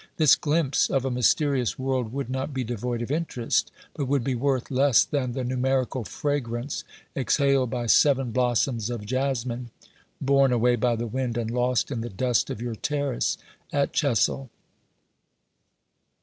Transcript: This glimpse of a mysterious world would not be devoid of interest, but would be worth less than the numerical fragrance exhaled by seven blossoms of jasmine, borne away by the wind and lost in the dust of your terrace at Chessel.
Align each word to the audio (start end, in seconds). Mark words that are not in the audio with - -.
This 0.17 0.33
glimpse 0.35 0.89
of 0.89 1.05
a 1.05 1.11
mysterious 1.11 1.77
world 1.77 2.11
would 2.11 2.27
not 2.27 2.55
be 2.55 2.63
devoid 2.63 3.03
of 3.03 3.11
interest, 3.11 3.71
but 3.93 4.05
would 4.05 4.23
be 4.23 4.33
worth 4.33 4.71
less 4.71 5.05
than 5.05 5.33
the 5.33 5.43
numerical 5.43 6.03
fragrance 6.05 6.83
exhaled 7.15 7.69
by 7.69 7.85
seven 7.85 8.31
blossoms 8.31 8.89
of 8.89 9.05
jasmine, 9.05 9.69
borne 10.19 10.51
away 10.51 10.75
by 10.75 10.95
the 10.95 11.05
wind 11.05 11.37
and 11.37 11.51
lost 11.51 11.91
in 11.91 12.01
the 12.01 12.09
dust 12.09 12.49
of 12.49 12.59
your 12.59 12.73
terrace 12.73 13.37
at 13.71 13.93
Chessel. 13.93 14.49